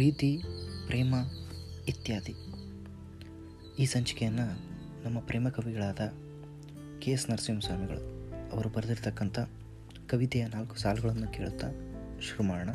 [0.00, 0.42] ಪ್ರೀತಿ,
[0.86, 1.14] ಪ್ರೇಮ
[1.88, 2.34] ಇತ್ಯಾದಿ.
[3.78, 4.44] ಈ ಸಂಚಿಕೆಯನ್ನು
[5.04, 5.98] ನಮ್ಮ ಪ್ರೇಮ ಕವಿಗಳಾದ
[6.98, 9.38] ಕೆ ಎಸ್ ನರಸಿಂಹಸ್ವಾಮಿಗಳು ಅವರು ಬರೆದಿರ್ತಕ್ಕಂಥ
[10.10, 11.66] ಕವಿತೆಯ ನಾಲ್ಕು ಸಾಲುಗಳನ್ನು ಕೇಳುತ್ತಾ
[12.20, 12.68] ಶುರು ಮಾಡೋಣ.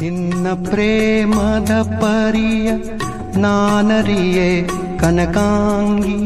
[0.00, 2.72] ನಿನ್ನ ಪ್ರೇಮದ ಪರಿಯ
[3.36, 4.62] ನಾನರಿಯೇ
[5.00, 6.16] ಕನಕಾಂಗಿ.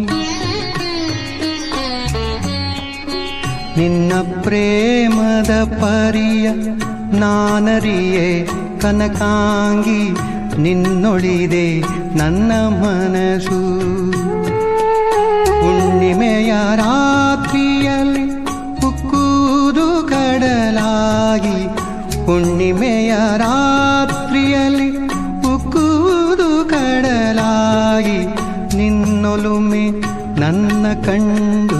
[3.80, 4.12] ನಿನ್ನ
[4.42, 6.50] ಪ್ರೇಮದ ಪರಿಯ
[7.12, 8.46] ನಾನರಿಯೇ
[8.80, 10.02] ಕನಕಾಂಗಿ,
[10.62, 11.80] ನಿನ್ನೊಳಿದೆ
[12.16, 13.60] ನನ್ನ ಮನಸ್ಸು.
[15.62, 18.26] ಹುಣ್ಣಿಮೆಯ ರಾತ್ರಿಯಲ್ಲಿ
[18.86, 21.58] ಉಕ್ಕೂದು ಕಡಲಾಗಿ,
[22.26, 24.90] ಹುಣ್ಣಿಮೆಯ ರಾತ್ರಿಯಲ್ಲಿ
[25.54, 28.18] ಉಕ್ಕೂದು ಕಡಲಾಗಿ,
[28.76, 29.84] ನಿನ್ನೊಲುಮೆ
[30.40, 31.75] ನನ್ನ ಕಂಡು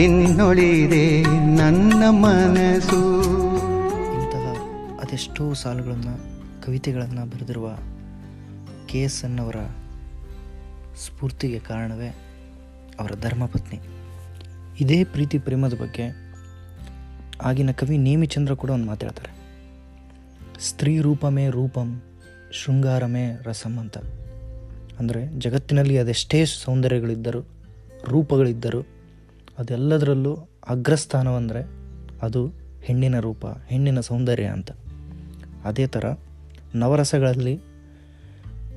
[0.00, 1.22] ನಿನ್ನೊಳಿದೆ
[1.56, 2.98] ನನ್ನ ಮನಸ್ಸು.
[4.16, 4.44] ಇಂತಹ
[5.00, 6.14] ಅದೆಷ್ಟೋ ಸಾಲುಗಳನ್ನು,
[6.66, 7.78] ಕವಿತೆಗಳನ್ನು ಬರೆದಿರುವ
[8.86, 9.56] ಕೆ ಎಸ್ ಅನ್ನವರ
[11.04, 12.08] ಸ್ಫೂರ್ತಿಗೆ ಕಾರಣವೇ
[13.00, 13.78] ಅವರ ಧರ್ಮಪತ್ನಿ.
[14.80, 16.06] ಇದೇ ಪ್ರೀತಿ ಪ್ರೇಮದ ಬಗ್ಗೆ
[17.42, 19.32] ಆಗಿನ ಕವಿ ನೇಮಿಚಂದ್ರ ಕೂಡ ಒಂದು ಮಾತಾಡ್ತಾರೆ
[20.60, 22.02] ಸ್ತ್ರೀ ರೂಪಮೇ ರೂಪಂ,
[22.52, 23.98] ಶೃಂಗಾರಮೇ ರಸಂ ಅಂತ.
[24.98, 27.42] ಅಂದರೆ ಜಗತ್ತಿನಲ್ಲಿ ಅದೆಷ್ಟೇ ಸೌಂದರ್ಯಗಳಿದ್ದರೂ,
[28.04, 28.82] ರೂಪಗಳಿದ್ದರೂ
[29.60, 30.34] ಅದೆಲ್ಲದರಲ್ಲೂ
[30.68, 31.68] ಅಗ್ರಸ್ಥಾನವಂದರೆ
[32.22, 34.70] ಅದು ಹೆಣ್ಣಿನ ರೂಪ, ಹೆಣ್ಣಿನ ಸೌಂದರ್ಯ ಅಂತ.
[35.64, 36.04] ಅದೇ ಥರ
[36.74, 37.60] ನವರಸಗಳಲ್ಲಿ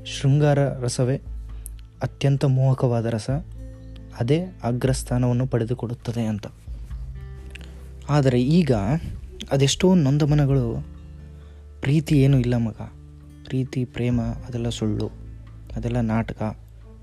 [0.06, 1.22] ಶೃಂಗಾರ ರಸವೇ
[2.02, 3.30] ಅತ್ಯಂತ ಮೋಹಕವಾದ ರಸ.
[4.20, 6.48] ಅದೇ ಅಗ್ರಸ್ಥಾನವನ್ನು ಪಡೆದುಕೊಡುತ್ತದೆ ಅಂತ.
[8.10, 8.72] ಆದರೆ ಈಗ
[9.52, 10.88] ಅದೆಷ್ಟೋ ನೊಂದಮನಗಳು,
[11.82, 12.76] ಪ್ರೀತಿ ಏನೂ ಇಲ್ಲ ಮಗ.
[13.46, 15.08] ಪ್ರೀತಿ, ಪ್ರೇಮ ಅದೆಲ್ಲ ಸುಳ್ಳು.
[15.76, 16.58] ಅದೆಲ್ಲ ನಾಟಕ.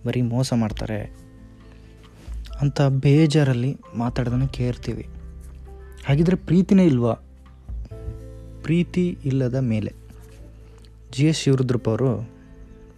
[0.06, 1.29] ಬರೀ ಮೋಸ ಮಾಡ್ತಾರೆ.
[2.60, 5.06] ಅಂತ ಬೇಜಾರಲ್ಲಿ ಮಾತಾಡೋದನ್ನು ಕೇಳ್ತೀವಿ.
[6.06, 7.12] ಹಾಗಿದ್ರೆ ಪ್ರೀತಿನೇ ಇಲ್ವಾ?
[8.62, 9.92] ಪ್ರೀತಿ ಇಲ್ಲದ ಮೇಲೆ.
[11.12, 12.30] ಜಿ ಎಸ್ ಶಿವರುದ್ರಪ್ಪ ಅವರು,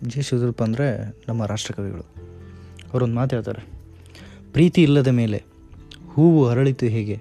[0.03, 2.03] ಜಿ ಎಸ್ ಶಿವರುದ್ರಪ್ಪ ಅಂದರೆ ನಮ್ಮ ರಾಷ್ಟ್ರಕವಿಗಳು.
[2.93, 3.67] ಅವರೊಂದು ಹೇಳ್ತಾರೆ.
[4.53, 5.43] ಪ್ರೀತಿ ಇಲ್ಲದ ಮೇಲೆ
[6.12, 7.21] ಹೂವು ಅರಳಿತು ಹೇಗೆ,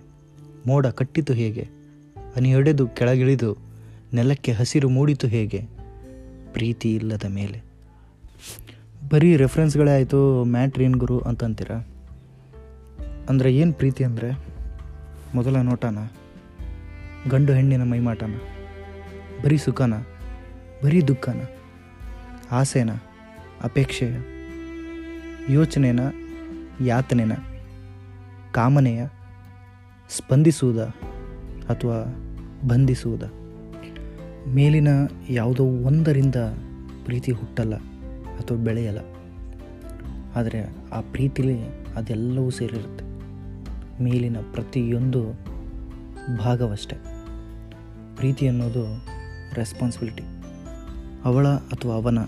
[0.67, 1.69] ಮೋಡ ಕಟ್ಟಿತು ಹೇಗೆ
[2.35, 3.57] ಹನಿಯೊಡೆದು ಕೆಳಗಿಳಿದು
[4.13, 5.65] ನೆಲಕ್ಕೆ ಹಸಿರು ಮೂಡಿತು ಹೇಗೆ,
[6.53, 7.61] ಪ್ರೀತಿ ಇಲ್ಲದ ಮೇಲೆ.
[9.09, 11.71] ಬರೀ ರೆಫರೆನ್ಸ್ಗಳೇ ಆಯಿತು ಮ್ಯಾಟ್ರಿನ್ ಗುರು ಅಂತಂತೀರ?
[13.29, 14.37] ಅಂದರೆ ಏನು ಪ್ರೀತಿ ಅಂದರೆ?
[15.35, 15.97] ಮೊದಲ ನೋಟನ?
[17.29, 18.39] ಗಂಡು ಹೆಣ್ಣಿನ ಮೈಮಾಟನ?
[19.43, 19.93] ಬರೀ ಸುಖನ?
[20.83, 21.41] ಬರೀ ದುಃಖನ?
[22.51, 22.89] ಆಸೆನ?
[23.63, 24.17] ಅಪೇಕ್ಷೆಯ?
[25.49, 25.99] ಯೋಚನೆನ?
[26.81, 27.31] ಯಾತನೆನ?
[28.51, 29.05] ಕಾಮನೆಯ?
[30.09, 30.77] ಸ್ಪಂದಿಸುವುದ?
[31.69, 32.15] ಅಥವಾ
[32.67, 33.23] ಬಂಧಿಸುವುದ?
[34.47, 34.87] ಮೇಲಿನ
[35.29, 36.35] ಯಾವುದೋ ಒಂದರಿಂದ
[37.05, 37.75] ಪ್ರೀತಿ ಹುಟ್ಟಲ್ಲ
[38.37, 38.97] ಅಥವಾ ಬೆಳೆಯಲ್ಲ.
[40.35, 41.59] ಆದರೆ ಆ ಪ್ರೀತಿಲಿ
[41.95, 43.10] ಅದೆಲ್ಲವೂ ಸೇರಿರುತ್ತೆ.
[44.01, 45.31] ಮೇಲಿನ ಪ್ರತಿಯೊಂದು
[46.37, 46.95] ಭಾಗವಷ್ಟೆ.
[48.15, 49.05] ಪ್ರೀತಿ ಅನ್ನೋದು
[49.53, 50.23] ರೆಸ್ಪಾನ್ಸಿಬಿಲಿಟಿ
[51.25, 52.19] ಅವಳ ಅಥವಾ ಅವನ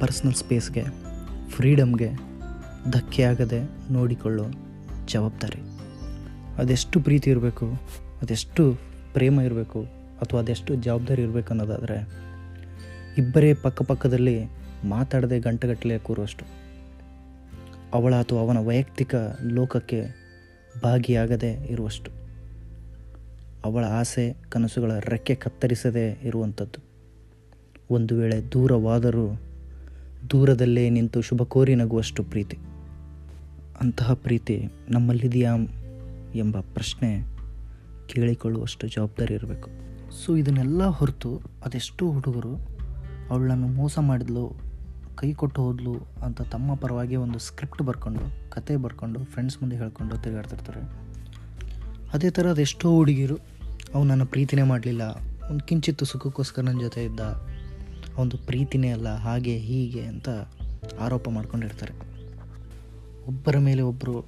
[0.00, 0.84] ಪರ್ಸ್ನಲ್ ಸ್ಪೇಸ್ಗೆ
[1.48, 2.10] ಫ್ರೀಡಮ್ಗೆ
[2.90, 4.44] ಧಕ್ಕೆಯಾಗದೆ ನೋಡಿಕೊಳ್ಳೋ
[5.06, 5.60] ಜವಾಬ್ದಾರಿ.
[6.58, 7.66] ಅದೆಷ್ಟು ಪ್ರೀತಿ ಇರಬೇಕು,
[8.22, 8.74] ಅದೆಷ್ಟು
[9.12, 9.82] ಪ್ರೇಮ ಇರಬೇಕು,
[10.20, 12.08] ಅಥವಾ ಅದೆಷ್ಟು ಜವಾಬ್ದಾರಿ ಇರಬೇಕು ಅನ್ನೋದಾದರೆ,
[13.18, 14.44] ಇಬ್ಬರೇ ಪಕ್ಕಪಕ್ಕದಲ್ಲಿ
[14.84, 16.44] ಮಾತಾಡದೆ ಗಂಟೆಗಟ್ಟಲೆ ಕೂರುವಷ್ಟು.
[17.94, 20.29] ಅವಳ ಅಥವಾ ಅವನ ವೈಯಕ್ತಿಕ ಲೋಕಕ್ಕೆ
[20.82, 22.10] ಭಾಗಿಯಾಗದೆ ಇರುವಷ್ಟು.
[23.64, 26.84] ಅವಳ ಆಸೆ ಕನಸುಗಳ ರೆಕ್ಕೆ ಕತ್ತರಿಸದೇ ಇರುವಂಥದ್ದು.
[27.90, 29.40] ಒಂದು ವೇಳೆ ದೂರವಾದರೂ
[30.30, 32.58] ದೂರದಲ್ಲೇ ನಿಂತು ಶುಭ ಕೋರಿ ನಗುವಷ್ಟು ಪ್ರೀತಿ.
[33.80, 35.56] ಅಂತಹ ಪ್ರೀತಿ ನಮ್ಮಲ್ಲಿದೆಯಾ
[36.34, 37.24] ಎಂಬ ಪ್ರಶ್ನೆ
[38.06, 39.70] ಕೇಳಿಕೊಳ್ಳುವಷ್ಟು ಜವಾಬ್ದಾರಿ ಇರಬೇಕು.
[40.10, 42.56] ಸೊ ಇದನ್ನೆಲ್ಲ ಹೊರತು ಅದೆಷ್ಟೋ ಹುಡುಗರು
[43.30, 44.69] ಅವಳನ್ನು ಮೋಸ ಮಾಡಿದ್ಲು
[45.20, 45.94] ಕೈ ಕೊಟ್ಟು ಹೋದ್ಲು
[46.24, 50.80] ಅಂತ ತಮ್ಮ ಪರವಾಗಿ ಒಂದು ಸ್ಕ್ರಿಪ್ಟ್ ಬರ್ಕೊಂಡು, ಕತೆ ಬರ್ಕೊಂಡು ಫ್ರೆಂಡ್ಸ್ ಮುಂದೆ ಹೇಳ್ಕೊಂಡು ತಿರುಗಾಡ್ತಿರ್ತಾರೆ.
[52.12, 53.36] ಅದೇ ಥರ ಅದೆಷ್ಟೋ ಹುಡುಗಿರು
[53.94, 55.02] ಅವು ನನ್ನ ಪ್ರೀತಿನೇ ಮಾಡಲಿಲ್ಲ.
[55.50, 57.20] ಒಂದು ಕಿಂಚಿತ್ತು ಸುಖಕ್ಕೋಸ್ಕರ ನನ್ನ ಜೊತೆ ಇದ್ದ.
[58.16, 60.28] ಒಂದು ಪ್ರೀತಿನೇ ಅಲ್ಲ, ಹಾಗೆ, ಹೀಗೆ ಅಂತ
[61.00, 61.92] ಆರೋಪ ಮಾಡ್ಕೊಂಡಿರ್ತಾರೆ.
[63.26, 64.20] ಒಬ್ಬರ ಮೇಲೆ ಒಬ್ಬರು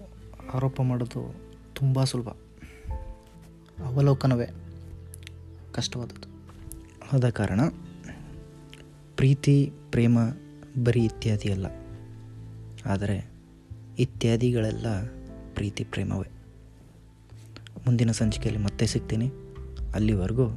[0.55, 1.35] ಆರೋಪ ಮಾಡೋದು
[1.75, 2.29] ತುಂಬ ಸುಲಭ.
[3.85, 4.47] ಅವಲೋಕನವೇ
[5.73, 6.29] ಕಷ್ಟವಾದದ್ದು.
[7.13, 7.61] ಆದ ಕಾರಣ
[9.17, 10.19] ಪ್ರೀತಿ, ಪ್ರೇಮ
[10.79, 11.67] ಬರೀ ಇತ್ಯಾದಿ ಅಲ್ಲ.
[12.87, 13.31] ಆದರೆ
[13.99, 14.87] ಇತ್ಯಾದಿಗಳೆಲ್ಲ
[15.55, 16.31] ಪ್ರೀತಿ ಪ್ರೇಮವೇ.
[17.87, 19.31] ಮುಂದಿನ ಸಂಚಿಕೆಯಲ್ಲಿ ಮತ್ತೆ ಸಿಗ್ತೀನಿ.
[19.95, 20.49] ಅಲ್ಲಿವರೆಗೂ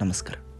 [0.00, 0.53] ನಮಸ್ಕಾರ.